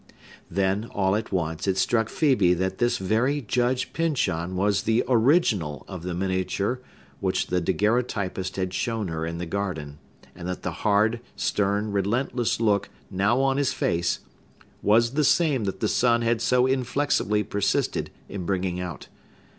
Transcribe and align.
Then, 0.49 0.85
all 0.85 1.15
at 1.15 1.31
once, 1.31 1.67
it 1.67 1.77
struck 1.77 2.07
Phœbe 2.09 2.57
that 2.57 2.79
this 2.79 2.97
very 2.97 3.39
Judge 3.39 3.93
Pyncheon 3.93 4.55
was 4.55 4.81
the 4.81 5.03
original 5.07 5.85
of 5.87 6.01
the 6.01 6.15
miniature 6.15 6.81
which 7.19 7.45
the 7.45 7.61
daguerreotypist 7.61 8.55
had 8.55 8.73
shown 8.73 9.09
her 9.09 9.27
in 9.27 9.37
the 9.37 9.45
garden, 9.45 9.99
and 10.35 10.47
that 10.49 10.63
the 10.63 10.71
hard, 10.71 11.19
stern, 11.35 11.91
relentless 11.91 12.59
look, 12.59 12.89
now 13.11 13.41
on 13.41 13.57
his 13.57 13.73
face, 13.73 14.21
was 14.81 15.11
the 15.13 15.23
same 15.23 15.65
that 15.65 15.81
the 15.81 15.87
sun 15.87 16.23
had 16.23 16.41
so 16.41 16.65
inflexibly 16.65 17.43
persisted 17.43 18.09
in 18.27 18.43
bringing 18.43 18.79
out. 18.79 19.07